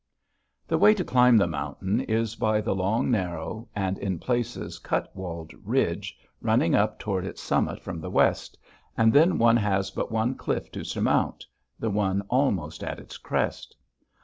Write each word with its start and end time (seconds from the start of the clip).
The 0.67 0.79
way 0.79 0.95
to 0.95 1.03
climb 1.05 1.37
the 1.37 1.45
mountain 1.45 1.99
is 2.01 2.35
by 2.35 2.59
the 2.59 2.73
long, 2.73 3.11
narrow, 3.11 3.69
and 3.75 3.99
in 3.99 4.17
places 4.17 4.79
cut 4.79 5.15
walled 5.15 5.53
ridge 5.63 6.17
running 6.41 6.73
up 6.73 6.97
toward 6.97 7.23
its 7.23 7.39
summit 7.39 7.79
from 7.83 7.99
the 8.01 8.09
west, 8.09 8.57
and 8.97 9.13
then 9.13 9.37
one 9.37 9.57
has 9.57 9.91
but 9.91 10.11
one 10.11 10.33
cliff 10.33 10.71
to 10.71 10.83
surmount, 10.83 11.45
the 11.77 11.91
one 11.91 12.21
almost 12.31 12.83
at 12.83 12.97
its 12.97 13.19
crest. 13.19 13.75